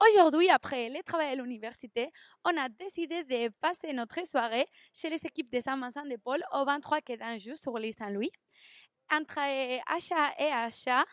[0.00, 2.10] Aujourd'hui, après le travail à l'université,
[2.44, 6.64] on a décidé de passer notre soirée chez les équipes de Saint-Vincent de Paul au
[6.64, 8.30] 23 quai d'Anjou sur l'île Saint-Louis.
[9.10, 9.38] Entre
[9.92, 11.04] achat et achat,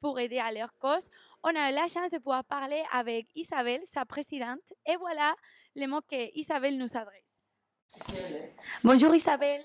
[0.00, 1.08] pour aider à leur cause,
[1.42, 5.34] on a eu la chance de pouvoir parler avec Isabelle, sa présidente, et voilà
[5.74, 7.32] les mots que Isabelle nous adresse.
[8.82, 9.62] Bonjour Isabelle.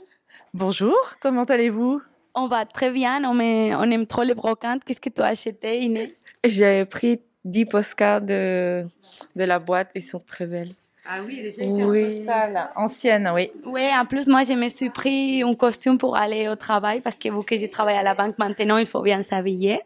[0.54, 2.02] Bonjour, comment allez-vous?
[2.36, 4.84] On va très bien, on, met- on aime trop les brocantes.
[4.86, 6.24] Qu'est-ce que tu as acheté, Inès?
[6.46, 8.86] J'ai pris 10 postcards de,
[9.36, 10.72] de la boîte, ils sont très belles.
[11.08, 12.18] Ah oui, les vieilles Oui.
[12.18, 12.70] postales.
[12.76, 13.50] Anciennes, oui.
[13.66, 17.16] Oui, en plus, moi, je me suis pris un costume pour aller au travail parce
[17.16, 19.82] que vu que je travaille à la banque maintenant, il faut bien s'habiller.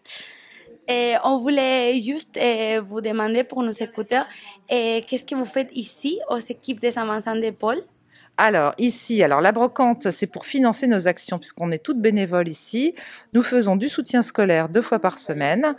[0.88, 4.26] Et on voulait juste euh, vous demander pour nos écouteurs,
[4.72, 7.82] euh, qu'est-ce que vous faites ici aux équipes de Saint-Vincent de Paul?
[8.38, 12.96] Alors, ici, alors la brocante, c'est pour financer nos actions, puisqu'on est toutes bénévoles ici.
[13.34, 15.76] Nous faisons du soutien scolaire deux fois par semaine,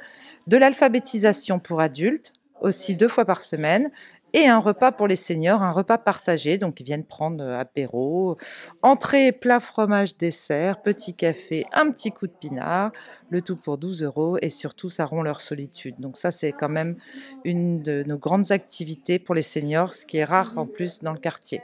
[0.47, 3.91] de l'alphabétisation pour adultes, aussi deux fois par semaine,
[4.35, 6.57] et un repas pour les seniors, un repas partagé.
[6.57, 8.37] Donc, ils viennent prendre euh, apéro,
[8.83, 12.93] entrée, plat, fromage, dessert, petit café, un petit coup de pinard,
[13.31, 15.97] le tout pour 12 euros, et surtout, ça rompt leur solitude.
[15.99, 16.97] Donc, ça, c'est quand même
[17.45, 21.13] une de nos grandes activités pour les seniors, ce qui est rare en plus dans
[21.13, 21.61] le quartier.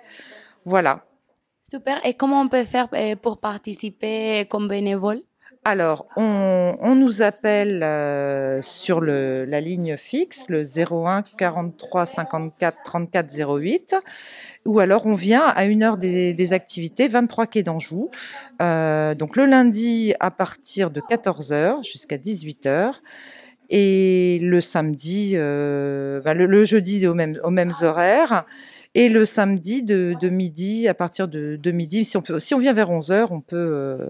[0.65, 1.05] Voilà.
[1.63, 2.05] Super.
[2.05, 5.23] Et comment on peut faire euh, pour participer comme bénévole?
[5.65, 12.79] Alors, on, on nous appelle euh, sur le, la ligne fixe, le 01 43 54
[12.83, 13.97] 34 08,
[14.65, 18.11] ou alors on vient à une heure des, des activités, 23 quai d'Anjou.
[18.63, 22.95] Euh, donc le lundi à partir de 14h jusqu'à 18h.
[23.69, 28.47] Et le samedi, euh, bah, le, le jeudi aux mêmes, aux mêmes horaires.
[28.95, 32.55] Et le samedi de, de midi, à partir de, de midi, si on, peut, si
[32.55, 34.09] on vient vers 11h, on peut, euh,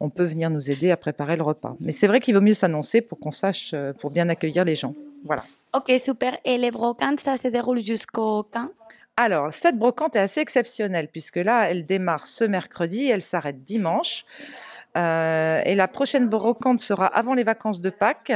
[0.00, 1.76] on peut venir nous aider à préparer le repas.
[1.80, 4.76] Mais c'est vrai qu'il vaut mieux s'annoncer pour qu'on sache, euh, pour bien accueillir les
[4.76, 4.94] gens.
[5.24, 5.44] Voilà.
[5.74, 6.38] Ok, super.
[6.44, 8.70] Et les brocantes, ça se déroule jusqu'au quand?
[9.18, 14.24] Alors, cette brocante est assez exceptionnelle puisque là, elle démarre ce mercredi, elle s'arrête dimanche.
[14.96, 18.32] Euh, et la prochaine brocante sera avant les vacances de Pâques,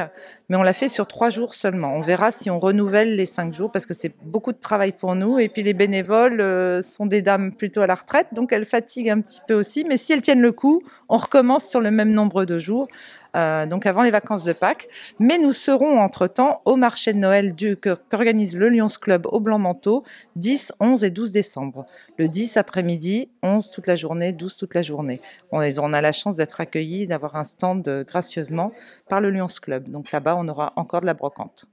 [0.49, 1.95] mais on l'a fait sur trois jours seulement.
[1.95, 5.15] On verra si on renouvelle les cinq jours parce que c'est beaucoup de travail pour
[5.15, 5.39] nous.
[5.39, 9.11] Et puis les bénévoles euh, sont des dames plutôt à la retraite, donc elles fatiguent
[9.11, 9.85] un petit peu aussi.
[9.85, 12.87] Mais si elles tiennent le coup, on recommence sur le même nombre de jours,
[13.37, 14.89] euh, donc avant les vacances de Pâques.
[15.19, 20.05] Mais nous serons entre-temps au marché de Noël qu'organise le Lions Club au Blanc-Manteau,
[20.37, 21.87] 10, 11 et 12 décembre.
[22.19, 25.21] Le 10 après-midi, 11 toute la journée, 12 toute la journée.
[25.51, 28.73] On, a la chance d'être accueillis, d'avoir un stand euh, gracieusement
[29.09, 29.89] par le Lions Club.
[29.89, 31.67] Donc là-bas, on aura encore de la brocante.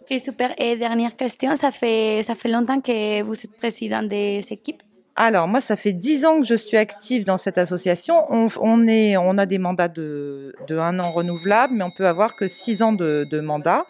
[0.00, 0.54] Ok, super.
[0.60, 4.82] Et dernière question, ça fait, ça fait longtemps que vous êtes président des équipes
[5.16, 8.24] Alors, moi, ça fait 10 ans que je suis active dans cette association.
[8.30, 12.82] On, a des mandats de, de un an renouvelables, mais on peut avoir que 6
[12.82, 13.86] ans de mandat.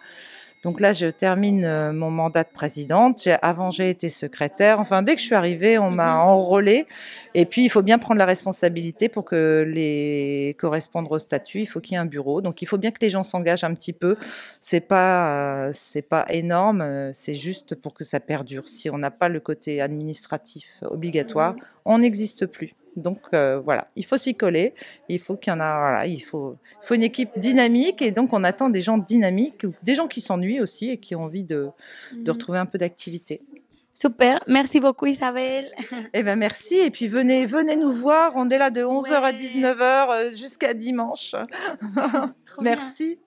[0.67, 3.25] Donc là, je termine euh, mon mandat de présidente.
[3.41, 4.81] Avant, j'ai été secrétaire.
[4.81, 6.87] Enfin, dès que je suis arrivée, on m'a enrôlée.
[7.35, 11.61] Et puis, il faut bien prendre la responsabilité pour que les correspondre au statut.
[11.61, 12.41] Il faut qu'il y ait un bureau.
[12.41, 14.17] Donc, il faut bien que les gens s'engagent un petit peu.
[14.59, 16.81] C'est pas, euh, c'est pas énorme.
[16.81, 18.67] euh, C'est juste pour que ça perdure.
[18.67, 21.55] Si on n'a pas le côté administratif obligatoire,
[21.85, 22.75] on n'existe plus.
[22.97, 24.73] Donc euh, voilà, il faut s'y coller.
[25.07, 28.11] Il faut qu'il y en a, voilà, il faut, il faut une équipe dynamique et
[28.11, 31.43] donc on attend des gens dynamiques, des gens qui s'ennuient aussi et qui ont envie
[31.43, 31.69] de,
[32.13, 33.41] de retrouver un peu d'activité.
[33.93, 34.43] Super.
[34.47, 35.71] Merci beaucoup, Isabelle.
[36.13, 38.33] Eh ben merci et puis venez, venez nous voir.
[38.35, 39.33] On est là de 11h à Ouais.
[39.33, 41.31] 19h jusqu'à dimanche.
[42.45, 42.75] Trop bien.
[42.75, 43.19] merci.